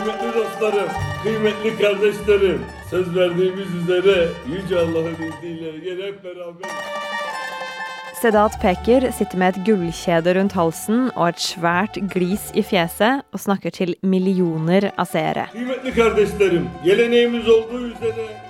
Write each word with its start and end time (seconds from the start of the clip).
Kıymetli 0.00 0.34
dostlarım, 0.34 0.88
kıymetli 1.22 1.78
kardeşlerim, 1.78 2.62
söz 2.90 3.16
verdiğimiz 3.16 3.74
üzere 3.74 4.28
Yüce 4.48 4.78
Allah'ın 4.78 5.14
izniyle 5.14 5.78
gene 5.78 6.06
hep 6.06 6.24
beraber 6.24 6.70
Sedat 8.14 8.62
Peker 8.62 9.10
sitter 9.10 9.38
med 9.38 9.54
et 9.54 9.66
gullkjede 9.66 10.34
rundt 10.34 10.56
halsen 10.56 11.10
og 11.16 11.28
et 11.28 11.40
svært 11.40 11.94
glis 12.14 12.50
i 12.54 12.62
fjeset 12.62 13.22
og 13.32 13.40
snakker 13.40 13.70
til 13.70 13.94
millioner 14.02 14.90
av 14.98 15.04
seere. 15.04 15.46
Kıymetli 15.52 15.94
kardeşlerim, 15.94 16.70
geleneğimiz 16.84 17.48
olduğu 17.48 17.86
üzere 17.86 18.49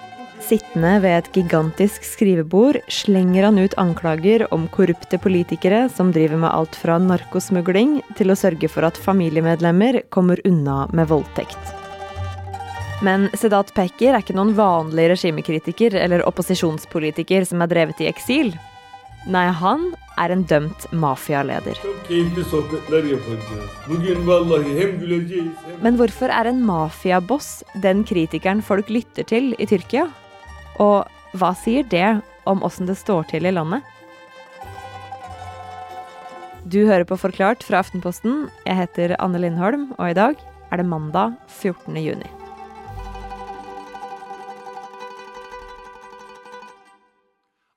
Sittende 0.51 0.97
ved 0.99 1.13
et 1.15 1.29
gigantisk 1.31 2.03
skrivebord 2.03 2.81
slenger 2.91 3.45
han 3.47 3.59
ut 3.63 3.75
anklager 3.79 4.43
om 4.51 4.65
korrupte 4.75 5.15
politikere 5.23 5.85
som 5.95 6.09
driver 6.11 6.41
med 6.43 6.51
alt 6.51 6.75
fra 6.75 6.97
narkosmugling 6.99 8.01
til 8.19 8.33
å 8.33 8.37
sørge 8.39 8.67
for 8.73 8.83
at 8.89 8.97
familiemedlemmer 8.99 10.01
kommer 10.11 10.41
unna 10.49 10.89
med 10.91 11.07
voldtekt. 11.13 11.77
Men 13.07 13.29
Sedat 13.39 13.71
Peker 13.77 14.17
er 14.17 14.25
ikke 14.25 14.35
noen 14.35 14.51
vanlig 14.59 15.05
regimekritiker 15.13 15.95
eller 16.01 16.25
opposisjonspolitiker 16.27 17.47
som 17.47 17.63
er 17.63 17.71
drevet 17.71 18.03
i 18.03 18.09
eksil. 18.11 18.51
Nei, 19.31 19.45
han 19.55 19.85
er 20.19 20.35
en 20.35 20.43
dømt 20.51 20.89
mafialeder. 20.91 21.79
Men 25.87 26.01
hvorfor 26.01 26.35
er 26.41 26.51
en 26.51 26.61
mafiaboss 26.73 27.53
den 27.87 28.03
kritikeren 28.09 28.65
folk 28.67 28.91
lytter 28.91 29.31
til 29.31 29.55
i 29.55 29.69
Tyrkia? 29.71 30.09
Og 30.81 31.37
hva 31.37 31.51
sier 31.61 31.85
det 31.85 32.23
om 32.49 32.63
åssen 32.65 32.89
det 32.89 32.97
står 32.97 33.29
til 33.31 33.45
i 33.45 33.53
landet? 33.53 33.85
Du 36.65 36.85
hører 36.87 37.05
på 37.09 37.19
Forklart 37.21 37.65
fra 37.65 37.81
Aftenposten. 37.85 38.47
Jeg 38.65 38.79
heter 38.79 39.17
Anne 39.21 39.41
Lindholm, 39.43 39.91
og 39.99 40.11
i 40.11 40.17
dag 40.17 40.41
er 40.71 40.81
det 40.81 40.87
mandag 40.89 41.37
14. 41.49 41.97
juni. 42.01 42.31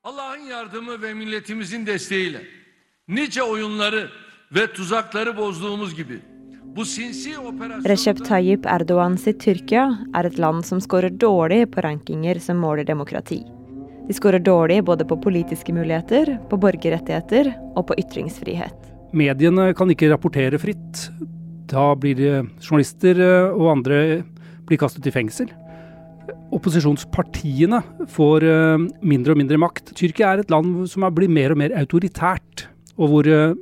Allah'ın 0.03 0.45
yardımı 0.47 1.01
ve 1.01 1.13
milletimizin 1.13 1.85
desteğiyle 1.85 2.41
nice 3.07 3.43
oyunları 3.43 4.11
ve 4.51 4.73
tuzakları 4.73 5.37
bozduğumuz 5.37 5.95
gibi 5.95 6.32
Recep 6.73 8.23
Tayyip 8.25 8.63
Erdogan 8.65 9.13
sitt 9.21 9.43
Tyrkia 9.43 9.83
er 10.17 10.25
et 10.25 10.39
land 10.41 10.63
som 10.65 10.79
scorer 10.81 11.13
dårlig 11.21 11.67
på 11.69 11.83
rankinger 11.85 12.39
som 12.41 12.57
måler 12.57 12.87
demokrati. 12.87 13.43
De 14.07 14.15
scorer 14.17 14.41
dårlig 14.41 14.79
både 14.87 15.05
på 15.05 15.19
politiske 15.21 15.73
muligheter, 15.75 16.31
på 16.49 16.57
borgerrettigheter 16.57 17.51
og 17.77 17.85
på 17.91 17.97
ytringsfrihet. 18.01 18.89
Mediene 19.13 19.67
kan 19.77 19.91
ikke 19.93 20.09
rapportere 20.09 20.57
fritt. 20.57 21.03
Da 21.69 21.91
blir 21.93 22.17
journalister 22.57 23.21
eh, 23.21 23.53
og 23.53 23.69
andre 23.75 23.99
blir 24.65 24.81
kastet 24.81 25.05
i 25.05 25.13
fengsel. 25.13 25.51
Opposisjonspartiene 26.57 27.83
får 28.09 28.47
eh, 28.49 28.87
mindre 29.05 29.35
og 29.35 29.43
mindre 29.43 29.61
makt. 29.61 29.93
Tyrkia 29.93 30.33
er 30.33 30.41
et 30.41 30.53
land 30.53 30.87
som 30.89 31.05
blir 31.13 31.29
mer 31.29 31.53
og 31.53 31.61
mer 31.61 31.77
autoritært, 31.77 32.65
og 32.97 33.13
hvor 33.13 33.29
eh, 33.29 33.53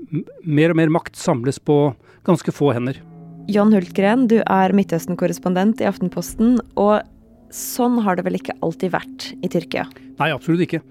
mer 0.48 0.72
og 0.72 0.80
mer 0.80 0.96
makt 0.96 1.20
samles 1.20 1.60
på 1.60 1.82
ganske 2.28 2.54
få 2.54 2.72
hender. 2.76 3.00
John 3.52 3.74
Hultgren, 3.74 4.28
du 4.30 4.40
er 4.42 4.74
Midtøsten-korrespondent 4.78 5.82
i 5.82 5.88
Aftenposten, 5.90 6.60
og 6.80 7.02
sånn 7.52 7.98
har 8.06 8.18
det 8.18 8.26
vel 8.28 8.38
ikke 8.38 8.56
alltid 8.64 8.94
vært 8.94 9.32
i 9.42 9.50
Tyrkia? 9.52 9.88
Nei, 10.20 10.30
absolutt 10.32 10.64
ikke. 10.68 10.82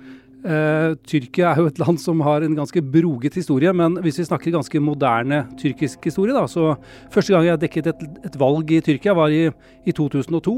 Uh, 0.40 0.96
Tyrkia 1.04 1.50
er 1.50 1.60
jo 1.60 1.68
et 1.68 1.78
land 1.82 2.00
som 2.00 2.20
har 2.24 2.44
en 2.44 2.56
ganske 2.56 2.80
broget 2.80 3.36
historie, 3.36 3.72
men 3.76 3.98
hvis 4.04 4.22
vi 4.22 4.28
snakker 4.28 4.54
ganske 4.54 4.80
moderne 4.82 5.42
tyrkisk 5.60 6.08
historie, 6.08 6.32
da, 6.36 6.46
så 6.48 6.74
første 7.12 7.34
gang 7.34 7.46
jeg 7.48 7.62
dekket 7.66 7.90
et, 7.92 8.06
et 8.30 8.38
valg 8.40 8.72
i 8.72 8.80
Tyrkia 8.84 9.14
var 9.16 9.32
i, 9.36 9.46
i 9.84 9.94
2002. 9.96 10.56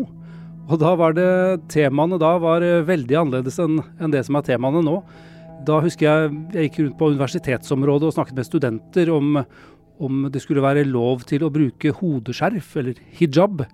Og 0.71 0.79
da 0.79 0.95
var 0.97 1.17
det 1.19 1.29
temaene 1.73 2.17
da 2.23 2.37
var 2.41 2.65
veldig 2.87 3.19
annerledes 3.19 3.59
enn 3.61 3.81
en 3.99 4.15
det 4.15 4.23
som 4.29 4.39
er 4.39 4.47
temaene 4.47 4.85
nå. 4.87 5.01
Da 5.67 5.81
husker 5.83 6.07
jeg 6.07 6.31
jeg 6.55 6.69
gikk 6.69 6.79
rundt 6.81 6.99
på 7.01 7.09
universitetsområdet 7.13 8.09
og 8.09 8.15
snakket 8.15 8.39
med 8.39 8.47
studenter 8.49 9.11
om, 9.15 9.43
om 10.01 10.29
det 10.33 10.43
skulle 10.43 10.65
være 10.65 10.85
lov 10.89 11.27
til 11.29 11.45
å 11.45 11.51
bruke 11.53 11.93
hodeskjerf, 11.99 12.77
eller 12.81 12.99
hijab, 13.19 13.65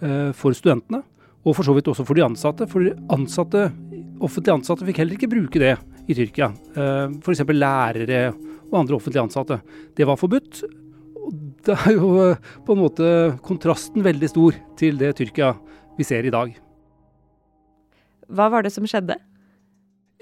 eh, 0.00 0.30
for 0.32 0.52
studentene. 0.52 1.02
Og 1.44 1.56
for 1.56 1.64
så 1.64 1.74
vidt 1.74 1.88
også 1.90 2.06
for 2.06 2.14
de 2.14 2.24
ansatte. 2.24 2.68
For 2.68 2.80
ansatte, 3.12 3.72
offentlige 4.20 4.56
ansatte 4.56 4.86
fikk 4.86 5.02
heller 5.02 5.18
ikke 5.18 5.32
bruke 5.32 5.60
det 5.60 5.76
i 6.08 6.14
Tyrkia. 6.14 6.52
Eh, 6.76 7.18
F.eks. 7.20 7.44
lærere 7.52 8.34
og 8.70 8.78
andre 8.80 8.96
offentlige 8.96 9.24
ansatte. 9.24 9.60
Det 9.94 10.06
var 10.06 10.16
forbudt. 10.16 10.62
Det 11.64 11.74
er 11.74 11.92
jo 11.96 12.30
eh, 12.30 12.36
på 12.64 12.72
en 12.72 12.80
måte 12.80 13.38
kontrasten 13.44 14.04
veldig 14.04 14.28
stor 14.28 14.56
til 14.76 14.96
det 14.96 15.16
Tyrkia 15.16 15.54
vi 15.98 16.04
ser 16.04 16.24
i 16.24 16.32
dag. 16.32 16.54
Hva 18.28 18.48
var 18.50 18.64
det 18.64 18.72
som 18.72 18.86
skjedde? 18.88 19.18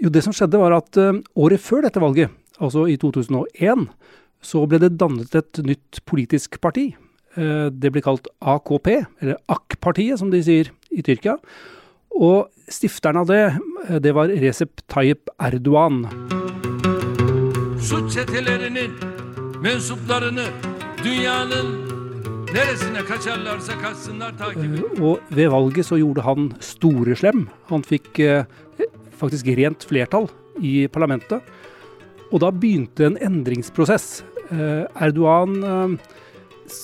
Jo, 0.02 0.10
det 0.10 0.24
som 0.24 0.34
skjedde 0.34 0.58
var 0.58 0.74
at 0.74 0.98
året 1.38 1.62
før 1.62 1.84
dette 1.86 2.00
valget, 2.02 2.32
altså 2.58 2.88
i 2.90 2.96
2001, 2.98 3.86
så 4.42 4.64
ble 4.66 4.80
det 4.82 4.96
dannet 4.98 5.34
et 5.38 5.62
nytt 5.64 6.02
politisk 6.08 6.60
parti. 6.60 6.92
Eh, 7.36 7.70
Det 7.70 7.92
ble 7.92 8.02
kalt 8.02 8.26
AKP, 8.40 9.04
eller 9.22 9.36
AK-partiet 9.48 10.18
som 10.18 10.30
de 10.30 10.42
sier 10.42 10.70
i 10.90 11.02
Tyrkia. 11.02 11.38
Og 12.12 12.50
stifteren 12.68 13.16
av 13.16 13.26
det, 13.26 13.56
eh, 13.88 13.98
det 13.98 14.14
var 14.14 14.28
Recep 14.28 14.82
Tayyip 14.88 15.30
Erdogan. 15.40 16.06
suç 17.82 18.14
çetelerinin 18.14 18.90
mensuplarını 19.62 20.44
dünyanın 21.04 21.92
Eh. 22.52 22.60
Og 25.00 25.20
ved 25.30 25.48
valget 25.48 25.86
så 25.86 25.96
gjorde 25.96 26.20
han 26.20 26.50
store 26.60 27.16
slem. 27.16 27.46
Han 27.70 27.82
fikk 27.82 28.20
faktisk 29.16 29.48
rent 29.56 29.86
flertall 29.88 30.28
i 30.60 30.84
parlamentet. 30.92 31.40
Og 32.32 32.40
da 32.40 32.50
begynte 32.52 33.06
en 33.06 33.16
endringsprosess. 33.16 34.22
Eh, 34.52 35.04
Erdogan 35.06 35.54
eh, 35.64 35.94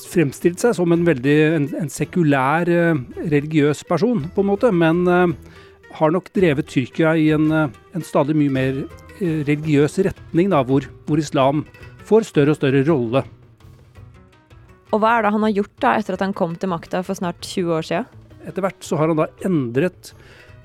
fremstilte 0.08 0.66
seg 0.66 0.76
som 0.78 0.92
en 0.94 1.04
veldig 1.06 1.36
en, 1.58 1.68
en 1.82 1.90
sekulær, 1.92 2.68
eh, 2.72 3.00
religiøs 3.28 3.84
person, 3.88 4.24
på 4.34 4.44
en 4.44 4.50
måte, 4.50 4.72
men 4.72 5.04
har 5.98 6.12
nok 6.12 6.30
drevet 6.36 6.68
Tyrkia 6.68 7.14
i 7.16 7.30
en, 7.36 7.48
en 7.50 8.04
stadig 8.04 8.36
mye 8.36 8.52
mer 8.52 8.82
religiøs 9.18 9.98
retning, 10.04 10.50
da, 10.52 10.60
hvor, 10.62 10.84
hvor 11.08 11.20
islam 11.20 11.64
får 12.06 12.28
større 12.28 12.54
og 12.54 12.58
større 12.60 12.84
rolle. 12.86 13.24
Og 14.92 15.00
hva 15.02 15.16
er 15.16 15.24
det 15.24 15.32
han 15.34 15.44
har 15.44 15.56
gjort 15.56 15.80
da 15.82 15.94
etter 15.98 16.16
at 16.16 16.24
han 16.24 16.36
kom 16.36 16.54
til 16.60 16.70
makta 16.72 17.00
for 17.04 17.18
snart 17.18 17.40
20 17.44 17.72
år 17.76 17.88
siden? 17.88 18.20
Etter 18.48 18.64
hvert 18.64 18.84
så 18.84 19.00
har 19.00 19.10
han 19.10 19.18
da 19.18 19.26
endret 19.44 20.12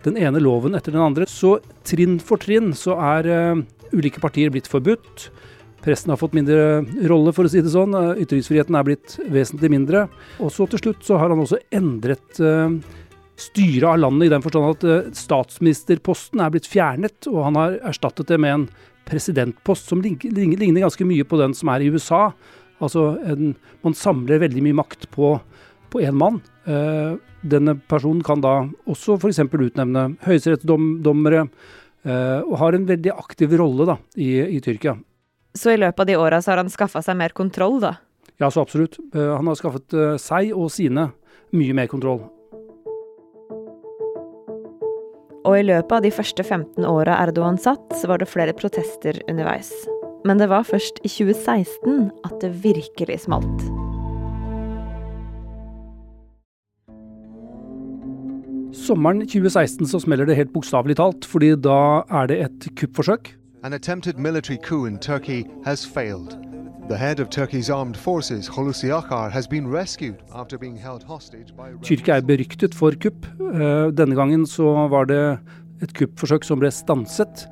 den 0.05 0.19
ene 0.19 0.39
loven 0.43 0.77
etter 0.77 0.93
den 0.95 1.03
andre. 1.03 1.27
Så 1.27 1.57
trinn 1.87 2.19
for 2.23 2.39
trinn 2.39 2.71
så 2.77 2.95
er 3.15 3.27
uh, 3.27 3.63
ulike 3.95 4.21
partier 4.23 4.53
blitt 4.53 4.69
forbudt. 4.71 5.27
Pressen 5.83 6.13
har 6.13 6.19
fått 6.19 6.35
mindre 6.37 6.81
rolle, 7.11 7.33
for 7.35 7.47
å 7.47 7.51
si 7.51 7.61
det 7.63 7.73
sånn. 7.73 7.95
Eh, 7.99 8.23
Ytringsfriheten 8.23 8.77
er 8.79 8.87
blitt 8.87 9.17
vesentlig 9.27 9.71
mindre. 9.73 10.05
Og 10.39 10.53
så 10.55 10.67
til 10.71 10.79
slutt 10.79 11.03
så 11.03 11.19
har 11.19 11.33
han 11.33 11.43
også 11.43 11.59
endret 11.75 12.39
uh, 12.39 12.71
styret 13.39 13.87
av 13.89 13.99
landet 13.99 14.27
i 14.27 14.33
den 14.33 14.43
forstand 14.43 14.69
at 14.69 14.87
eh, 14.87 15.11
statsministerposten 15.17 16.43
er 16.43 16.53
blitt 16.53 16.69
fjernet, 16.69 17.27
og 17.31 17.41
han 17.47 17.59
har 17.59 17.77
erstattet 17.89 18.29
det 18.31 18.39
med 18.41 18.55
en 18.55 18.65
presidentpost 19.09 19.89
som 19.91 20.01
ligner, 20.03 20.79
ganske 20.79 21.07
mye 21.07 21.27
på 21.27 21.39
den 21.41 21.55
som 21.57 21.71
er 21.73 21.83
i 21.83 21.91
USA. 21.91 22.29
Altså 22.83 23.13
en, 23.27 23.53
man 23.83 23.97
samler 23.97 24.41
veldig 24.43 24.63
mye 24.63 24.79
makt 24.79 25.09
på 25.13 25.35
én 26.01 26.17
mann. 26.17 26.39
Eh, 26.65 27.15
denne 27.43 27.75
personen 27.89 28.23
kan 28.25 28.41
da 28.41 28.63
også 28.89 29.19
f.eks. 29.19 29.43
utnevne 29.45 30.13
høyesterettsdommere, 30.23 31.47
eh, 32.07 32.39
og 32.41 32.55
har 32.61 32.77
en 32.77 32.87
veldig 32.89 33.13
aktiv 33.17 33.53
rolle 33.59 33.89
da, 33.91 33.97
i, 34.15 34.37
i 34.57 34.61
Tyrkia. 34.63 34.95
Så 35.53 35.73
i 35.73 35.77
løpet 35.77 35.99
av 36.01 36.09
de 36.09 36.17
åra 36.17 36.41
så 36.41 36.53
har 36.53 36.63
han 36.63 36.71
skaffa 36.73 37.03
seg 37.05 37.17
mer 37.19 37.33
kontroll, 37.37 37.77
da? 37.83 37.97
Ja, 38.41 38.49
så 38.49 38.63
absolutt. 38.63 38.97
Eh, 39.13 39.33
han 39.37 39.47
har 39.47 39.57
skaffet 39.59 39.93
eh, 39.93 40.15
seg 40.21 40.53
og 40.57 40.71
sine 40.73 41.11
mye 41.53 41.75
mer 41.77 41.89
kontroll. 41.91 42.23
Og 45.43 45.57
i 45.59 45.65
løpet 45.67 45.91
av 45.91 46.05
de 46.05 46.11
første 46.13 46.43
15 46.43 46.87
åra 46.87 47.19
Erdogan 47.21 47.59
satt, 47.59 47.83
så 47.99 48.09
var 48.09 48.21
det 48.21 48.31
flere 48.31 48.55
protester 48.57 49.19
underveis. 49.29 49.69
Men 50.25 50.39
det 50.39 50.47
var 50.49 50.65
først 50.65 51.01
i 51.03 51.11
2016 51.11 52.09
at 52.23 52.37
det 52.41 52.53
virkelig 52.63 53.19
smalt. 53.25 53.65
Sommeren 58.73 59.21
2016 59.27 59.85
så 59.91 60.01
smeller 60.01 60.25
det 60.25 60.39
helt 60.39 60.55
bokstavelig 60.55 60.97
talt, 60.97 61.27
fordi 61.29 61.53
da 61.61 62.01
er 62.09 62.31
det 62.31 62.39
et 62.47 62.69
kuppforsøk. 62.79 63.35
An 63.63 63.71
attempted 63.71 64.19
military 64.19 64.57
coup 64.57 64.85
in 64.87 64.97
Turkey 64.99 65.45
has 65.63 65.85
failed. 65.85 66.35
The 66.89 66.97
head 66.97 67.21
of 67.21 67.29
Turkey's 67.29 67.69
armed 67.69 67.95
forces, 67.95 68.49
Hulusi 68.49 68.89
Akar, 68.91 69.31
has 69.31 69.47
been 69.47 69.69
rescued 69.69 70.17
after 70.33 70.57
being 70.57 70.75
held 70.75 71.01
hostage 71.01 71.55
by 71.55 71.71
Tyrkia 71.79 72.17
er 72.17 72.25
beryktet 72.27 72.75
for 72.75 72.91
kupp. 72.91 73.23
Eh, 73.39 73.87
Denne 73.95 74.17
gangen 74.19 74.43
så 74.45 74.67
var 74.91 75.07
det 75.07 75.39
et 75.81 75.93
kuppforsøk 75.95 76.43
som 76.43 76.59
ble 76.59 76.73
stanset. 76.75 77.45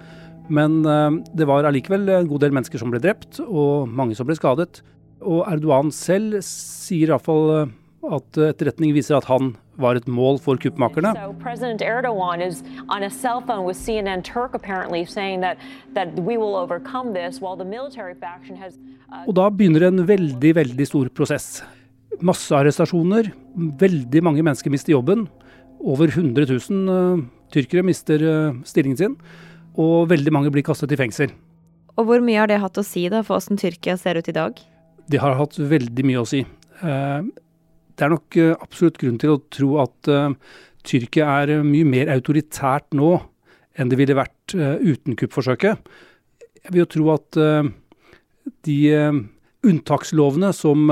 Men 0.52 0.84
eh, 0.84 1.24
det 1.31 1.48
var 1.48 1.63
allikevel 1.63 2.10
en 2.10 2.28
god 2.28 2.44
del 2.44 2.58
mennesker 2.60 2.84
som 2.84 2.92
ble 2.92 3.00
drept, 3.00 3.40
og 3.48 3.88
mange 3.88 4.19
som 4.19 4.28
ble 4.28 4.36
skadet. 4.36 4.81
Og 5.24 5.46
Erdogan 5.48 5.96
selv 5.96 6.42
sier 6.44 7.13
iallfall 7.13 7.72
At 8.01 8.38
etterretning 8.38 8.95
viser 8.95 9.19
at 9.19 9.27
han 9.30 9.51
var 9.81 9.98
et 9.98 10.07
mål 10.09 10.39
for 10.42 10.57
kuppmakerne. 10.57 11.12
So 11.13 11.33
President 11.42 11.81
Erdogan 11.86 12.42
is 12.42 12.63
on 12.89 13.03
a 13.03 13.09
cell 13.09 13.42
phone 13.42 13.65
with 13.65 13.77
CNN 13.77 14.24
Turk 14.24 14.56
apparently 14.56 15.06
saying 15.06 15.42
that, 15.42 15.57
that 15.94 16.13
we 16.19 16.38
will 16.38 16.56
overcome 16.56 17.13
this 17.13 17.42
while 17.42 17.56
the 17.56 17.65
military 17.65 18.15
faction 18.15 18.56
has 18.56 18.77
uh, 19.12 19.25
Og 19.27 19.36
da 19.38 19.50
begynner 19.50 19.86
en 19.89 20.06
veldig, 20.07 20.56
veldig 20.57 20.88
stor 20.88 21.12
prosess. 21.13 21.62
Massearrestasjoner, 22.21 23.31
veldig 23.56 24.24
mange 24.24 24.42
mennesker 24.45 24.74
mister 24.74 24.95
jobben. 24.95 25.27
Over 25.81 26.09
100 26.09 26.50
000 26.50 26.89
uh, 26.89 27.21
tyrkere 27.53 27.86
mister 27.86 28.25
uh, 28.25 28.57
stillingen 28.65 28.98
sin, 28.98 29.15
og 29.77 30.09
veldig 30.12 30.33
mange 30.33 30.51
blir 30.53 30.65
kastet 30.65 30.94
i 30.94 31.00
fengsel. 31.00 31.33
Og 32.00 32.07
hvor 32.07 32.24
mye 32.24 32.39
har 32.39 32.50
det 32.50 32.62
hatt 32.63 32.77
å 32.80 32.86
si 32.86 33.06
da 33.12 33.21
for 33.25 33.38
åssen 33.38 33.59
Tyrkia 33.59 33.98
ser 34.00 34.18
ut 34.18 34.30
i 34.31 34.36
dag? 34.36 34.57
Det 35.12 35.19
har 35.21 35.36
hatt 35.38 35.57
veldig 35.59 36.06
mye 36.07 36.21
å 36.21 36.27
si. 36.27 36.45
Uh, 36.81 37.27
det 38.01 38.07
er 38.07 38.15
nok 38.15 38.38
uh, 38.42 38.56
absolutt 38.57 38.98
grunn 38.98 39.19
til 39.21 39.36
å 39.36 39.42
tro 39.53 39.75
at 39.83 40.09
uh, 40.09 40.33
Tyrkia 40.88 41.27
er 41.44 41.59
mye 41.62 41.86
mer 41.86 42.09
autoritært 42.09 42.95
nå 42.98 43.13
enn 43.77 43.92
det 43.92 44.00
ville 44.00 44.18
vært 44.18 44.51
uten 44.51 45.13
kuppforsøket. 45.15 45.77
Jeg 46.65 46.74
vil 46.74 46.81
jo 46.81 46.88
tro 46.89 47.06
at 47.13 47.38
de 48.68 48.80
unntakslovene 49.63 50.50
som 50.57 50.89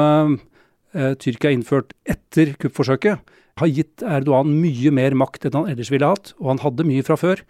Tyrkia 0.93 1.49
har 1.49 1.57
innført 1.57 1.91
etter 2.07 2.53
kuppforsøket, 2.61 3.19
har 3.59 3.73
gitt 3.73 4.05
Erdogan 4.05 4.53
mye 4.61 4.93
mer 4.95 5.17
makt 5.17 5.49
enn 5.49 5.57
han 5.59 5.67
ellers 5.73 5.91
ville 5.91 6.07
hatt, 6.07 6.31
og 6.39 6.53
han 6.53 6.63
hadde 6.63 6.87
mye 6.87 7.03
fra 7.03 7.19
før. 7.19 7.43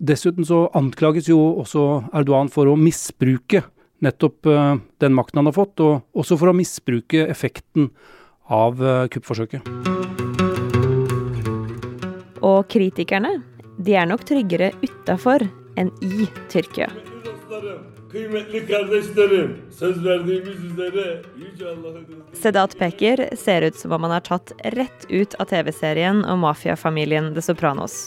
Dessuten 0.00 0.48
så 0.48 0.64
anklages 0.80 1.30
jo 1.30 1.38
også 1.62 1.86
Erdogan 2.10 2.50
for 2.50 2.72
å 2.72 2.80
misbruke 2.80 3.62
nettopp 4.04 4.48
den 4.98 5.14
makten 5.14 5.44
han 5.44 5.52
har 5.52 5.60
fått, 5.60 5.78
og 5.84 6.18
også 6.18 6.40
for 6.40 6.50
å 6.50 6.58
misbruke 6.58 7.28
effekten 7.30 7.92
av 8.48 8.80
kuppforsøket. 9.12 9.68
Og 12.44 12.64
kritikerne, 12.70 13.38
de 13.78 13.94
er 13.98 14.08
nok 14.10 14.24
tryggere 14.26 14.72
utafor 14.82 15.44
enn 15.78 15.92
i 16.02 16.26
Tyrkia. 16.50 16.88
Sedat 22.32 22.76
Peker 22.78 23.24
ser 23.36 23.66
ut 23.68 23.76
som 23.76 23.92
om 23.92 24.06
han 24.06 24.14
er 24.16 24.24
tatt 24.24 24.54
rett 24.74 25.04
ut 25.10 25.36
av 25.38 25.50
TV-serien 25.50 26.24
om 26.24 26.40
mafiafamilien 26.46 27.34
The 27.36 27.44
Sopranos. 27.44 27.98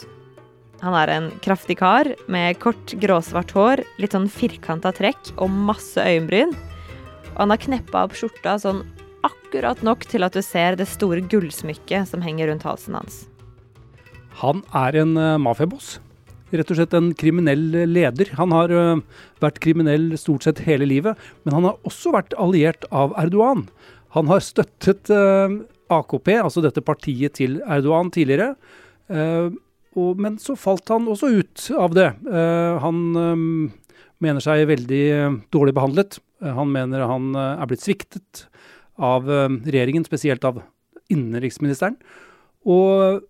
Han 0.81 0.97
er 0.97 1.11
en 1.13 1.27
kraftig 1.45 1.77
kar 1.77 2.09
med 2.31 2.57
kort, 2.59 2.95
gråsvart 2.97 3.53
hår, 3.53 3.83
litt 4.01 4.15
sånn 4.17 4.25
firkanta 4.31 4.89
trekk 4.97 5.35
og 5.37 5.53
masse 5.53 6.01
øyenbryn. 6.01 6.55
Og 7.35 7.37
han 7.43 7.53
har 7.53 7.61
kneppa 7.61 8.07
opp 8.07 8.17
skjorta 8.17 8.57
sånn 8.63 8.81
akkurat 9.51 9.81
nok 9.83 10.05
til 10.07 10.23
at 10.23 10.31
du 10.31 10.39
ser 10.39 10.77
det 10.79 10.85
store 10.87 11.19
gullsmykket 11.27 12.07
som 12.07 12.21
henger 12.23 12.47
rundt 12.47 12.63
halsen 12.63 12.95
hans. 12.95 13.15
Han 14.39 14.61
er 14.71 14.95
en 15.01 15.17
uh, 15.19 15.35
mafiaboss. 15.43 15.97
Rett 16.55 16.71
og 16.71 16.77
slett 16.79 16.95
en 16.95 17.09
kriminell 17.19 17.65
leder. 17.91 18.31
Han 18.39 18.55
har 18.55 18.71
uh, 18.71 19.01
vært 19.43 19.59
kriminell 19.59 20.13
stort 20.15 20.47
sett 20.47 20.61
hele 20.63 20.87
livet, 20.87 21.19
men 21.43 21.57
han 21.57 21.67
har 21.67 21.75
også 21.83 22.13
vært 22.15 22.31
alliert 22.39 22.87
av 22.95 23.11
Erdogan. 23.19 23.65
Han 24.15 24.31
har 24.31 24.39
støttet 24.45 25.11
uh, 25.11 25.59
AKP, 25.91 26.31
altså 26.37 26.63
dette 26.63 26.85
partiet 26.87 27.35
til 27.41 27.59
Erdogan, 27.67 28.07
tidligere. 28.15 28.53
Og, 29.11 30.15
men 30.23 30.37
så 30.39 30.55
falt 30.55 30.87
han 30.87 31.09
også 31.11 31.27
ut 31.35 31.65
av 31.75 31.91
det. 31.91 32.05
han 32.79 32.99
mener 34.23 34.39
seg 34.39 34.61
veldig 34.69 35.01
dårlig 35.51 35.73
behandlet. 35.75 36.21
han 36.39 36.71
mener 36.71 37.03
han 37.09 37.35
er 37.35 37.67
blitt 37.67 37.83
sviktet 37.83 38.45
av 38.97 39.27
regjeringen, 39.29 40.03
spesielt 40.07 40.43
av 40.47 40.61
innenriksministeren. 41.11 41.97
Og 42.69 43.21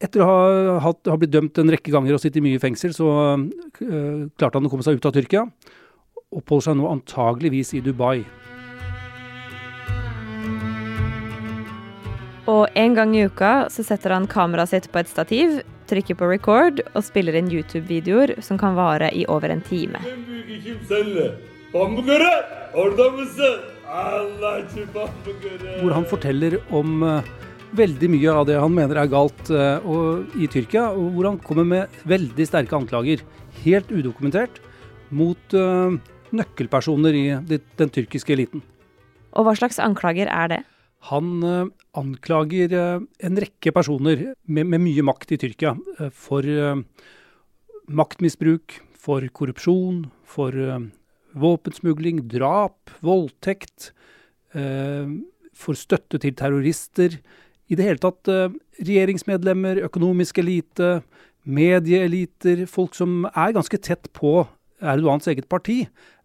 etter 0.00 0.24
å 0.24 0.28
ha, 0.28 0.76
hatt, 0.86 1.02
ha, 1.10 1.16
blitt 1.20 1.32
dømt 1.34 1.58
en 1.60 1.72
rekke 1.72 1.92
ganger 1.92 2.16
og 2.16 2.22
sittet 2.22 2.44
mye 2.44 2.56
i 2.56 2.62
fengsel, 2.62 2.94
så 2.96 3.08
uh, 3.36 4.28
klarte 4.40 4.56
han 4.56 4.68
å 4.68 4.72
komme 4.72 4.86
seg 4.86 4.96
ut 4.96 5.08
av 5.08 5.14
Tyrkia. 5.16 5.44
Oppholder 6.30 6.70
seg 6.70 6.78
nå 6.78 6.88
antageligvis 6.88 7.74
i 7.76 7.82
Dubai. 7.84 8.22
Og 12.50 12.64
en 12.74 12.96
gang 12.96 13.12
i 13.14 13.26
uka 13.28 13.68
så 13.70 13.84
setter 13.86 14.14
han 14.16 14.26
kameraet 14.30 14.72
sitt 14.72 14.88
på 14.90 15.02
et 15.02 15.10
stativ, 15.10 15.60
trykker 15.90 16.16
på 16.18 16.30
record 16.30 16.80
og 16.94 17.04
spiller 17.04 17.36
inn 17.38 17.50
YouTube-videoer 17.52 18.38
som 18.42 18.58
kan 18.58 18.78
vare 18.78 19.10
i 19.14 19.26
over 19.30 19.52
en 19.52 19.62
time. 19.62 20.00
Hvor 23.90 25.94
han 25.96 26.04
forteller 26.06 26.60
om 26.70 27.00
uh, 27.02 27.26
veldig 27.74 28.10
mye 28.12 28.34
av 28.38 28.44
det 28.46 28.58
han 28.60 28.74
mener 28.74 29.00
er 29.02 29.10
galt 29.10 29.50
og, 29.50 30.30
i 30.38 30.46
Tyrkia, 30.50 30.92
og 30.94 31.16
hvor 31.16 31.26
han 31.26 31.40
kommer 31.42 31.66
med 31.66 31.96
veldig 32.10 32.46
sterke 32.46 32.76
anklager, 32.78 33.24
helt 33.64 33.90
udokumentert, 33.90 34.60
mot 35.10 35.56
uh, 35.58 35.96
nøkkelpersoner 36.30 37.18
i 37.18 37.24
de, 37.46 37.58
den 37.80 37.90
tyrkiske 37.90 38.34
eliten. 38.36 38.62
Og 39.34 39.46
hva 39.46 39.56
slags 39.58 39.82
anklager 39.82 40.30
er 40.30 40.54
det? 40.54 40.60
Han 41.10 41.42
uh, 41.42 41.66
anklager 41.98 42.76
en 42.78 43.42
rekke 43.42 43.74
personer 43.74 44.28
med, 44.46 44.70
med, 44.70 44.84
mye 44.86 45.02
makt 45.06 45.34
i 45.34 45.40
Tyrkia 45.40 45.74
for 46.14 46.46
maktmisbruk, 47.90 48.78
for 48.94 49.26
korrupsjon, 49.34 50.04
for 50.22 50.54
våpensmugling, 51.38 52.24
drap, 52.30 52.90
voldtekt, 53.04 53.92
for 54.50 55.78
støtte 55.78 56.18
til 56.18 56.34
terrorister 56.34 57.20
i 57.70 57.78
det 57.78 57.86
hele 57.86 58.02
tatt 58.02 58.30
eh, 58.30 58.52
regjeringsmedlemmer, 58.82 59.82
økonomisk 59.86 60.40
elite, 60.42 61.00
medieeliter, 61.46 62.66
folk 62.70 62.96
som 62.98 63.24
er 63.30 63.54
ganske 63.56 63.78
tett 63.80 64.10
på 64.16 64.42
Erdogans 64.80 65.28
eget 65.30 65.48
parti, 65.52 65.84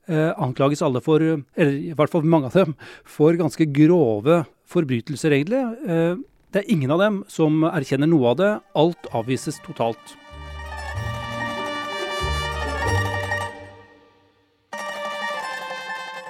eh, 0.09 0.31
anklages 0.41 0.81
alle 0.85 1.03
for, 1.05 1.21
eller 1.21 1.77
i 1.77 1.93
hvert 1.95 2.11
fall 2.11 2.25
mange 2.25 2.49
av 2.49 2.57
dem, 2.57 2.75
for 3.05 3.37
ganske 3.37 3.69
grove 3.75 4.43
forbrytelser, 4.71 5.37
egentlig. 5.37 5.61
Eh, 5.85 6.17
det 6.55 6.63
er 6.63 6.71
ingen 6.71 6.93
av 6.95 7.03
dem 7.03 7.23
som 7.29 7.65
erkjenner 7.67 8.09
noe 8.09 8.31
av 8.31 8.37
det. 8.39 8.53
Alt 8.79 9.09
avvises 9.13 9.59
totalt. 9.65 10.15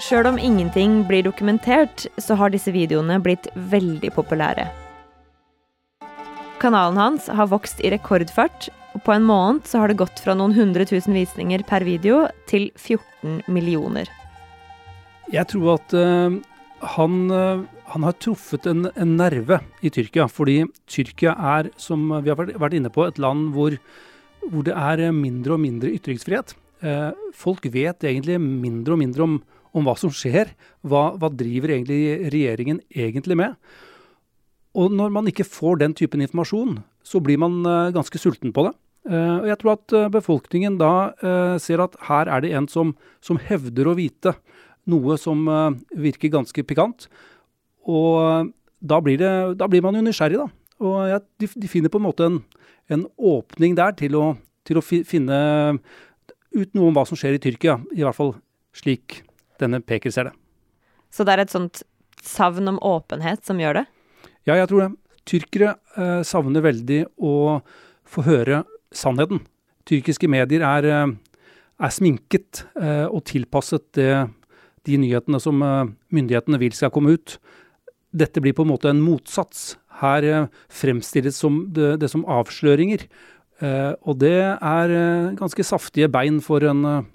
Sjøl 0.05 0.27
om 0.29 0.35
ingenting 0.37 0.99
blir 1.09 1.23
dokumentert, 1.25 2.03
så 2.21 2.35
har 2.37 2.51
disse 2.53 2.69
videoene 2.69 3.15
blitt 3.25 3.47
veldig 3.71 4.11
populære. 4.13 4.67
Kanalen 6.61 6.99
hans 6.99 7.25
har 7.33 7.49
vokst 7.49 7.81
i 7.81 7.89
rekordfart, 7.89 8.67
og 8.93 9.01
på 9.07 9.15
en 9.15 9.25
måned 9.25 9.65
så 9.65 9.81
har 9.81 9.89
det 9.89 9.97
gått 9.97 10.21
fra 10.21 10.35
noen 10.37 10.53
hundre 10.53 10.85
tusen 10.85 11.17
visninger 11.17 11.63
per 11.65 11.87
video 11.87 12.27
til 12.45 12.67
14 12.75 13.39
millioner. 13.49 14.11
Jeg 15.33 15.49
tror 15.49 15.79
at 15.79 15.97
uh, 15.97 16.37
han, 16.93 17.17
uh, 17.33 17.65
han, 17.95 18.05
har 18.05 18.19
truffet 18.21 18.69
en, 18.69 18.85
en, 18.93 19.17
nerve 19.17 19.57
i 19.81 19.89
Tyrkia. 19.89 20.29
Fordi 20.29 20.59
Tyrkia 20.85 21.33
er, 21.33 21.71
som 21.81 22.11
vi 22.13 22.29
har 22.29 22.37
vært 22.37 22.77
inne 22.77 22.93
på, 22.93 23.07
et 23.09 23.17
land 23.17 23.55
hvor, 23.57 23.73
hvor 24.45 24.69
det 24.69 24.77
er 24.77 25.09
mindre 25.17 25.57
og 25.57 25.65
mindre 25.65 25.97
ytringsfrihet. 25.97 26.53
Uh, 26.85 27.09
folk 27.33 27.65
vet 27.73 28.05
egentlig 28.05 28.37
mindre 28.37 28.93
og 28.93 29.01
mindre 29.01 29.25
om, 29.25 29.37
om 29.75 29.85
hva 29.85 29.95
som 29.99 30.13
skjer. 30.13 30.53
Hva, 30.87 31.09
hva 31.19 31.29
driver 31.33 31.75
egentlig 31.75 32.31
regjeringen 32.33 32.79
egentlig 32.93 33.37
med? 33.39 33.59
Og 34.75 34.91
når 34.91 35.13
man 35.13 35.29
ikke 35.31 35.47
får 35.47 35.79
den 35.83 35.95
typen 35.95 36.23
informasjon, 36.23 36.79
så 37.05 37.21
blir 37.23 37.39
man 37.41 37.61
uh, 37.67 37.93
ganske 37.95 38.19
sulten 38.19 38.53
på 38.55 38.67
det. 38.67 38.73
Uh, 39.05 39.43
og 39.43 39.47
jeg 39.51 39.59
tror 39.61 39.75
at 39.75 39.95
uh, 39.95 40.09
befolkningen 40.11 40.79
da 40.81 40.91
ser 41.61 41.83
at 41.83 41.95
her 42.07 42.31
er 42.31 42.43
det 42.43 42.51
en 42.57 42.67
som, 42.71 42.95
som 43.23 43.39
hevder 43.39 43.91
å 43.91 43.97
vite 43.97 44.35
noe 44.89 45.15
som 45.17 45.47
virker 45.97 46.29
ganske 46.33 46.61
pikant. 46.67 47.07
Og 47.89 48.51
da 48.85 48.99
blir, 49.01 49.17
det, 49.17 49.31
da 49.57 49.69
blir, 49.69 49.81
man 49.81 49.97
jo 49.97 50.03
nysgjerrig, 50.05 50.37
da. 50.37 50.49
Og 50.85 50.97
ja, 51.09 51.17
de, 51.41 51.49
de, 51.49 51.69
finner 51.71 51.89
på 51.89 51.97
en 51.97 52.05
måte 52.05 52.27
en, 52.27 52.41
en 52.91 53.05
åpning 53.17 53.73
der 53.77 53.95
til 53.97 54.17
å, 54.19 54.25
til 54.67 54.77
å 54.77 54.83
finne 54.85 55.39
ut 56.53 56.75
noe 56.77 56.91
om 56.91 56.97
hva 56.97 57.05
som 57.09 57.17
skjer 57.17 57.37
i 57.37 57.41
Tyrkia. 57.41 57.79
I 57.97 58.05
hvert 58.05 58.17
fall 58.17 58.35
slik 58.77 59.23
denne 59.61 59.81
Peker 59.81 60.13
ser 60.13 60.29
det. 60.29 60.35
Så 61.13 61.25
det 61.25 61.35
er 61.35 61.45
et 61.45 61.53
sånt 61.53 61.83
savn 62.25 62.67
om 62.67 62.79
åpenhet 62.83 63.45
som 63.45 63.59
gjør 63.61 63.81
det? 63.81 63.85
Ja, 64.45 64.57
jeg 64.57 64.69
tror 64.69 64.85
det. 64.85 64.91
Tyrkere 65.25 65.75
eh, 65.97 66.21
savner 66.27 66.65
veldig 66.65 67.01
å 67.17 67.35
få 68.05 68.25
høre 68.27 68.63
sannheten. 68.93 69.41
Tyrkiske 69.89 70.29
medier 70.29 70.65
er, 70.65 70.89
eh, 70.89 71.13
er 71.81 71.93
sminket 71.93 72.65
eh, 72.77 73.05
og 73.05 73.23
tilpasset 73.29 73.87
det, 73.97 74.11
de 74.85 74.99
nyhetene 75.01 75.41
som 75.41 75.61
eh, 75.65 75.93
myndighetene 76.13 76.59
vil 76.61 76.75
skal 76.77 76.93
komme 76.93 77.15
ut. 77.17 77.37
Dette 78.15 78.41
blir 78.43 78.55
på 78.55 78.65
en 78.65 78.71
måte 78.73 78.91
en 78.91 79.01
motsats. 79.03 79.73
Her 80.01 80.29
eh, 80.29 80.51
fremstilles 80.69 81.39
som 81.41 81.63
det, 81.73 81.95
det, 82.03 82.11
som 82.13 82.25
avsløringer. 82.29 83.07
Eh, 83.63 83.93
og 84.05 84.19
det 84.21 84.37
er 84.53 84.95
ganske 85.39 85.65
saftige 85.65 86.11
bein 86.11 86.41
for 86.43 86.65
enhver 86.65 87.05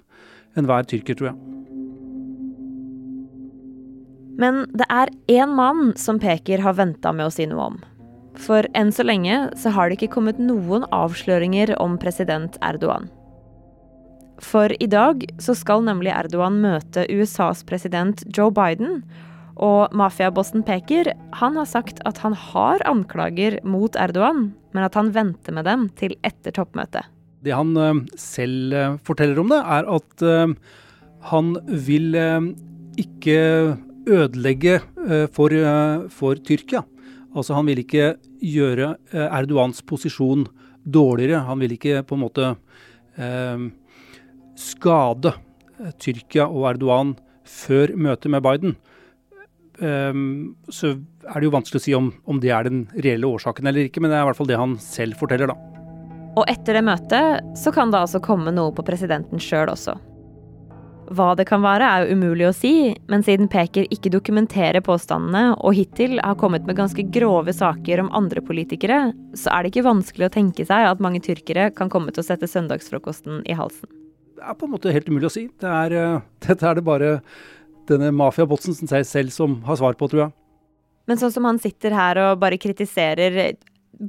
en, 0.57 0.91
tyrker, 0.91 1.15
tror 1.15 1.31
jeg. 1.31 1.39
Men 4.39 4.65
det 4.77 4.87
er 4.89 5.11
én 5.31 5.55
mann 5.57 5.95
som 5.99 6.19
Peker 6.21 6.63
har 6.63 6.77
venta 6.77 7.11
med 7.15 7.27
å 7.27 7.33
si 7.33 7.47
noe 7.49 7.71
om. 7.71 7.79
For 8.39 8.65
enn 8.77 8.91
så 8.95 9.03
lenge 9.03 9.49
så 9.59 9.73
har 9.75 9.89
det 9.89 9.99
ikke 9.99 10.13
kommet 10.15 10.39
noen 10.39 10.85
avsløringer 10.95 11.73
om 11.81 11.97
president 12.01 12.55
Erdogan. 12.63 13.09
For 14.41 14.73
i 14.81 14.87
dag 14.89 15.25
så 15.41 15.53
skal 15.57 15.83
nemlig 15.85 16.13
Erdogan 16.15 16.57
møte 16.63 17.05
USAs 17.11 17.61
president 17.67 18.23
Joe 18.33 18.49
Biden. 18.53 19.03
Og 19.61 19.93
mafiabossen 19.93 20.63
Peker 20.65 21.11
han 21.37 21.59
har 21.59 21.67
sagt 21.69 21.99
at 22.09 22.23
han 22.23 22.33
har 22.33 22.81
anklager 22.89 23.59
mot 23.67 23.97
Erdogan, 23.99 24.49
men 24.73 24.87
at 24.87 24.97
han 24.97 25.11
venter 25.13 25.53
med 25.53 25.67
dem 25.69 25.89
til 25.99 26.15
etter 26.25 26.55
toppmøtet. 26.55 27.05
Det 27.41 27.53
han 27.53 27.75
uh, 27.77 27.99
selv 28.17 28.73
uh, 28.73 28.97
forteller 29.05 29.41
om 29.41 29.51
det, 29.51 29.59
er 29.59 29.87
at 29.89 30.25
uh, 30.25 30.55
han 31.29 31.53
vil 31.67 32.17
ikke 33.01 33.37
ødelegge 34.07 34.79
for, 35.35 35.53
for, 36.09 36.41
Tyrkia. 36.41 36.83
Altså 37.35 37.55
Han 37.55 37.67
vil 37.69 37.83
ikke 37.83 38.15
gjøre 38.41 38.95
Erdogans 39.13 39.81
posisjon 39.87 40.47
dårligere. 40.83 41.43
Han 41.47 41.61
vil 41.61 41.77
ikke 41.77 42.01
på 42.07 42.17
en 42.17 42.23
måte 42.23 42.51
skade 44.57 45.33
Tyrkia 46.01 46.47
og 46.47 46.69
Erdogan 46.73 47.15
før 47.47 47.93
møtet 47.97 48.31
med 48.33 48.43
Biden. 48.45 48.75
Eh, 49.81 50.13
så 50.69 50.93
er 50.93 51.39
det 51.39 51.47
jo 51.47 51.55
vanskelig 51.55 51.81
å 51.81 51.85
si 51.87 51.95
om, 51.97 52.11
om, 52.29 52.39
det 52.41 52.53
er 52.53 52.69
den 52.69 52.83
reelle 52.93 53.29
årsaken 53.29 53.67
eller 53.67 53.89
ikke, 53.89 54.03
men 54.03 54.11
det 54.11 54.19
er 54.19 54.25
i 54.25 54.29
hvert 54.29 54.39
fall 54.39 54.51
det 54.51 54.61
han 54.61 54.77
selv 54.83 55.17
forteller, 55.21 55.51
da. 55.51 55.57
Og 56.39 56.45
etter 56.47 56.77
det 56.77 56.85
møtet 56.87 57.57
så 57.59 57.73
kan 57.75 57.91
det 57.91 57.99
altså 57.99 58.21
komme 58.23 58.53
noe 58.55 58.71
på 58.75 58.85
presidenten 58.87 59.41
sjøl 59.41 59.73
også. 59.73 59.97
Hva 61.11 61.33
det 61.35 61.43
kan 61.49 61.59
være, 61.59 61.83
er 61.83 62.05
jo 62.05 62.15
umulig 62.15 62.45
å 62.47 62.53
si, 62.55 62.73
men 63.11 63.23
siden 63.25 63.49
Peker 63.51 63.87
ikke 63.91 64.13
dokumenterer 64.13 64.79
påstandene, 64.85 65.57
og 65.59 65.75
hittil 65.75 66.21
har 66.23 66.37
kommet 66.39 66.63
med 66.67 66.77
ganske 66.77 67.03
grove 67.11 67.51
saker 67.55 68.05
om 68.05 68.11
andre 68.15 68.43
politikere, 68.47 68.99
så 69.35 69.51
er 69.51 69.63
det 69.63 69.73
ikke 69.73 69.89
vanskelig 69.89 70.29
å 70.29 70.33
tenke 70.37 70.63
seg 70.67 70.87
at 70.87 71.03
mange 71.03 71.19
tyrkere 71.25 71.67
kan 71.75 71.91
komme 71.91 72.13
til 72.15 72.23
å 72.23 72.27
sette 72.29 72.47
søndagsfrokosten 72.47 73.41
i 73.43 73.57
halsen. 73.59 73.91
Det 74.39 74.45
er 74.47 74.55
på 74.55 74.69
en 74.69 74.71
måte 74.77 74.93
helt 74.95 75.09
umulig 75.11 75.27
å 75.27 75.33
si. 75.35 75.43
Det 75.59 75.73
er, 75.81 75.97
uh, 75.99 76.23
dette 76.47 76.69
er 76.69 76.79
det 76.79 76.85
bare 76.87 77.11
denne 77.91 78.13
mafiabotsen 78.15 78.79
seg 78.79 79.03
selv 79.09 79.35
som 79.35 79.59
har 79.67 79.81
svar 79.81 79.99
på, 79.99 80.07
tror 80.07 80.25
jeg. 80.27 80.33
Men 81.11 81.19
sånn 81.19 81.35
som 81.35 81.49
han 81.49 81.59
sitter 81.59 81.91
her 81.97 82.21
og 82.23 82.39
bare 82.39 82.61
kritiserer 82.61 83.57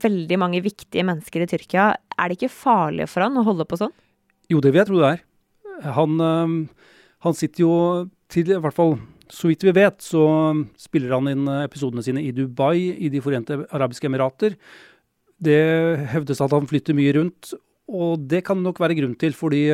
veldig 0.06 0.38
mange 0.38 0.62
viktige 0.62 1.02
mennesker 1.08 1.42
i 1.42 1.50
Tyrkia. 1.50 1.90
Er 2.14 2.30
det 2.30 2.38
ikke 2.38 2.54
farlig 2.54 3.10
for 3.10 3.26
han 3.26 3.40
å 3.40 3.46
holde 3.48 3.66
på 3.66 3.80
sånn? 3.80 3.92
Jo, 4.52 4.62
det 4.62 4.70
vil 4.70 4.84
jeg 4.84 4.92
tro 4.92 5.02
det 5.02 5.14
er. 5.16 5.22
Han, 5.96 6.20
han 7.24 7.36
sitter 7.38 7.64
jo 7.64 7.74
til, 8.32 8.52
i 8.52 8.60
hvert 8.62 8.76
fall 8.76 8.96
så 9.32 9.48
vidt 9.48 9.64
vi 9.64 9.72
vet, 9.72 10.02
så 10.04 10.22
spiller 10.80 11.14
han 11.16 11.30
inn 11.30 11.48
episodene 11.62 12.04
sine 12.04 12.20
i 12.20 12.34
Dubai, 12.36 12.92
i 13.00 13.08
De 13.12 13.22
forente 13.24 13.56
arabiske 13.72 14.08
emirater. 14.10 14.58
Det 15.42 15.62
hevdes 16.12 16.42
at 16.44 16.52
han 16.52 16.68
flytter 16.68 16.96
mye 16.96 17.14
rundt, 17.16 17.54
og 17.88 18.26
det 18.28 18.42
kan 18.46 18.60
nok 18.62 18.80
være 18.82 18.98
grunn 19.00 19.16
til, 19.18 19.32
fordi 19.36 19.64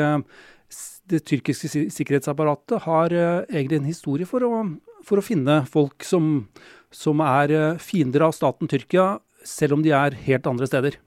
det 1.09 1.25
tyrkiske 1.27 1.89
sikkerhetsapparatet 1.91 2.85
har 2.85 3.15
egentlig 3.17 3.81
en 3.81 3.91
historie 3.91 4.29
for 4.29 4.47
å, 4.47 4.63
for 5.07 5.19
å 5.19 5.25
finne 5.25 5.63
folk 5.69 6.07
som, 6.07 6.47
som 6.95 7.21
er 7.25 7.81
fiender 7.83 8.29
av 8.29 8.37
staten 8.37 8.71
Tyrkia, 8.71 9.17
selv 9.45 9.79
om 9.79 9.85
de 9.85 9.95
er 9.97 10.17
helt 10.29 10.47
andre 10.51 10.69
steder. 10.71 11.01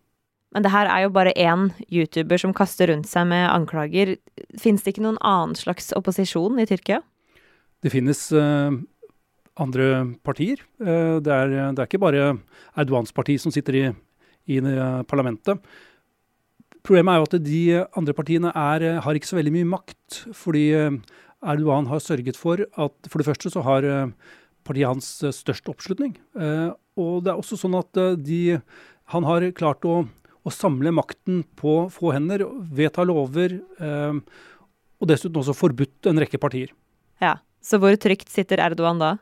Men 0.51 0.65
det 0.65 0.74
her 0.74 0.89
er 0.91 1.05
jo 1.05 1.13
bare 1.15 1.34
én 1.39 1.70
YouTuber 1.88 2.39
som 2.41 2.53
kaster 2.55 2.91
rundt 2.91 3.08
seg 3.08 3.27
med 3.29 3.48
anklager. 3.48 4.17
Fins 4.60 4.84
det 4.84 4.93
ikke 4.93 5.05
noen 5.05 5.20
annen 5.24 5.55
slags 5.55 5.93
opposisjon 5.96 6.60
i 6.60 6.67
Tyrkia? 6.67 7.00
Det 7.81 7.93
finnes 7.93 8.20
uh, 8.36 8.75
andre 9.63 9.88
partier. 10.27 10.60
Uh, 10.81 11.24
det, 11.24 11.31
er, 11.31 11.55
det, 11.72 11.79
er, 11.79 11.88
ikke 11.88 12.03
bare 12.03 12.34
Erdogans 12.75 13.15
parti 13.15 13.38
som 13.39 13.55
sitter 13.55 13.79
i, 13.79 13.86
i 14.51 14.60
parlamentet. 15.08 15.63
Problemet 16.84 17.13
er 17.13 17.22
jo 17.22 17.29
at 17.29 17.39
de 17.46 17.63
andre 18.01 18.17
partiene 18.17 18.51
er, 18.51 18.88
har 19.05 19.15
ikke 19.15 19.31
så 19.31 19.39
veldig 19.39 19.55
mye 19.55 19.72
makt. 19.77 20.24
Fordi 20.36 20.67
Erdogan 20.75 21.88
har 21.88 22.03
sørget 22.03 22.36
for 22.36 22.60
at 22.60 23.08
for 23.08 23.22
det 23.22 23.29
første 23.29 23.53
så 23.53 23.63
har 23.63 23.86
partiet 24.67 24.89
hans 24.89 25.13
størst 25.38 25.70
oppslutning. 25.70 26.15
Og 26.98 27.22
det 27.22 27.31
er 27.31 27.38
også 27.38 27.60
sånn 27.62 27.77
at 27.77 28.01
de, 28.25 28.58
han 29.13 29.29
har 29.29 29.46
klart 29.58 29.86
å, 29.86 30.01
å, 30.41 30.53
samle 30.53 30.93
makten 30.95 31.43
på 31.60 31.86
få 31.93 32.13
hender, 32.15 32.43
vedta 32.74 33.05
lover, 33.05 33.60
eh, 33.81 34.21
og 35.01 35.10
dessuten 35.10 35.41
også 35.41 35.57
forbudt 35.57 36.10
en 36.12 36.21
rekke 36.21 36.41
partier. 36.41 36.74
Ja, 37.21 37.39
Så 37.62 37.77
hvor 37.77 37.93
trygt 37.93 38.29
sitter 38.33 38.57
Erdogan 38.57 38.98
da? 38.98 39.17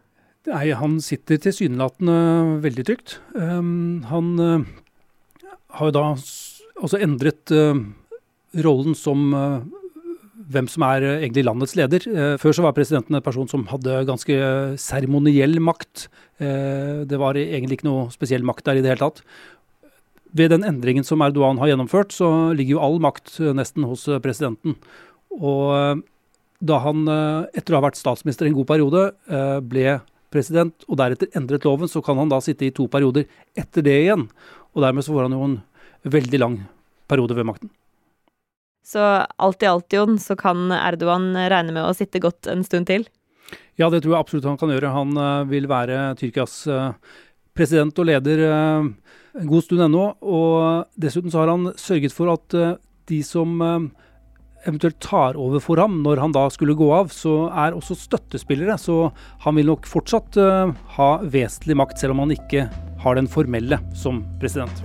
Nei, 0.47 0.71
Han 0.71 0.99
sitter 1.03 1.39
tilsynelatende 1.43 2.59
veldig 2.63 2.85
trygt. 2.87 3.17
Um, 3.35 3.99
han 4.07 4.29
uh, 4.39 4.63
har 5.75 5.89
jo 5.89 5.95
da 5.97 6.05
også 6.79 7.01
endret 7.03 7.51
uh, 7.51 7.75
rollen 8.63 8.95
som 8.95 9.33
uh, 9.35 9.59
hvem 10.49 10.69
som 10.71 10.85
er 10.87 11.03
egentlig 11.19 11.43
landets 11.43 11.75
leder. 11.77 12.07
Før 12.41 12.55
så 12.55 12.63
var 12.63 12.73
presidenten 12.73 13.13
en 13.13 13.21
person 13.21 13.45
som 13.51 13.67
hadde 13.69 13.99
ganske 14.07 14.35
seremoniell 14.81 15.59
makt. 15.61 16.07
Det 16.39 17.19
var 17.21 17.37
egentlig 17.37 17.77
ikke 17.77 17.85
noe 17.85 18.07
spesiell 18.09 18.41
makt 18.47 18.65
der 18.65 18.79
i 18.79 18.81
det 18.81 18.89
hele 18.89 19.03
tatt. 19.03 19.19
Ved 20.35 20.51
den 20.53 20.65
endringen 20.67 21.05
som 21.07 21.23
Erdogan 21.25 21.57
har 21.61 21.71
gjennomført, 21.71 22.13
så 22.13 22.53
ligger 22.53 22.77
jo 22.77 22.83
all 22.85 22.99
makt 23.01 23.39
nesten 23.57 23.87
hos 23.89 24.05
presidenten. 24.21 24.75
Og 25.33 26.03
da 26.59 26.77
han, 26.83 27.07
etter 27.55 27.73
å 27.73 27.79
ha 27.79 27.87
vært 27.87 27.97
statsminister 27.97 28.45
en 28.45 28.57
god 28.57 28.67
periode, 28.69 29.03
ble 29.65 29.97
president 30.29 30.85
og 30.85 30.99
deretter 31.01 31.31
endret 31.33 31.65
loven, 31.65 31.89
så 31.89 32.03
kan 32.05 32.19
han 32.21 32.29
da 32.29 32.37
sitte 32.45 32.67
i 32.67 32.73
to 32.75 32.85
perioder 32.91 33.25
etter 33.57 33.81
det 33.85 33.95
igjen. 34.03 34.27
Og 34.75 34.83
dermed 34.85 35.05
så 35.05 35.15
får 35.15 35.25
han 35.25 35.33
jo 35.33 35.47
en 35.47 35.59
veldig 36.05 36.39
lang 36.43 36.59
periode 37.09 37.33
ved 37.33 37.47
makten. 37.49 37.71
Så 38.85 39.01
alt 39.01 39.65
i 39.65 39.69
alt, 39.69 39.89
Jon, 39.93 40.19
så 40.21 40.37
kan 40.37 40.69
Erdogan 40.73 41.31
regne 41.33 41.73
med 41.73 41.85
å 41.85 41.95
sitte 41.97 42.21
godt 42.21 42.45
en 42.49 42.61
stund 42.65 42.89
til? 42.89 43.07
Ja, 43.81 43.89
det 43.89 44.03
tror 44.03 44.13
jeg 44.13 44.21
absolutt 44.21 44.45
han 44.45 44.61
kan 44.61 44.69
gjøre. 44.69 44.93
Han 44.93 45.17
vil 45.49 45.65
være 45.69 46.13
Tyrkias 46.21 46.61
president 47.57 47.97
og 47.97 48.09
leder 48.11 48.45
en 49.37 49.49
god 49.49 49.65
stund 49.65 49.85
ennå. 49.85 50.05
Og 50.21 50.85
dessuten 50.99 51.33
så 51.33 51.43
har 51.43 51.53
han 51.53 51.71
sørget 51.79 52.15
for 52.15 52.31
at 52.33 52.55
de 53.09 53.23
som 53.25 53.59
eventuelt 54.67 54.99
tar 54.99 55.37
over 55.39 55.61
for 55.63 55.79
ham 55.79 56.01
når 56.03 56.19
han 56.19 56.35
da 56.35 56.43
skulle 56.51 56.77
gå 56.77 56.89
av, 56.93 57.13
så 57.15 57.47
er 57.49 57.77
også 57.77 57.97
støttespillere. 57.97 58.77
Så 58.81 59.09
han 59.45 59.59
vil 59.59 59.69
nok 59.71 59.89
fortsatt 59.89 60.39
ha 60.97 61.11
vesentlig 61.23 61.79
makt, 61.79 61.99
selv 62.01 62.17
om 62.17 62.25
han 62.25 62.35
ikke 62.37 62.67
har 63.03 63.19
den 63.19 63.29
formelle 63.31 63.79
som 63.95 64.23
president. 64.41 64.83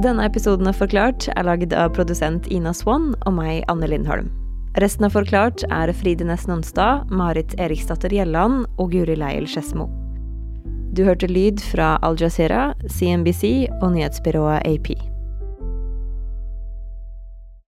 Denne 0.00 0.24
episoden 0.24 0.64
av 0.64 0.78
Forklart 0.80 1.26
er 1.34 1.44
laget 1.44 1.74
av 1.76 1.90
produsent 1.92 2.46
Ina 2.48 2.72
Swann 2.72 3.10
og 3.28 3.34
meg, 3.36 3.66
Anne 3.68 3.90
Lindholm. 3.92 4.30
Resten 4.78 5.02
av 5.02 5.10
Forklart 5.16 5.64
er 5.66 5.90
Fride 5.98 6.22
Næss 6.28 6.44
Nonstad, 6.46 7.08
Marit 7.10 7.56
Eriksdatter 7.58 8.12
Gjelland 8.14 8.68
og 8.78 8.92
Guri 8.92 9.16
Leiel 9.18 9.48
Skedsmo. 9.50 9.88
Du 10.94 11.02
hørte 11.02 11.26
lyd 11.26 11.58
fra 11.72 11.96
Al 12.06 12.14
Jazeera, 12.20 12.68
CNBC 12.86 13.66
og 13.80 13.96
nyhetsbyrået 13.96 14.62
AP. 14.70 14.92